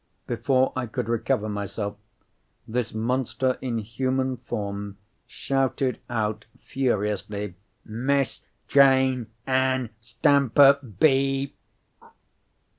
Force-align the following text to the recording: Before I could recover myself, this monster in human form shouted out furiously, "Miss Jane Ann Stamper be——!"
Before 0.25 0.73
I 0.75 0.87
could 0.87 1.07
recover 1.07 1.47
myself, 1.47 1.95
this 2.67 2.91
monster 2.91 3.59
in 3.61 3.77
human 3.77 4.37
form 4.37 4.97
shouted 5.27 5.99
out 6.09 6.45
furiously, 6.59 7.53
"Miss 7.85 8.41
Jane 8.67 9.27
Ann 9.45 9.91
Stamper 10.01 10.79
be——!" 10.99 11.53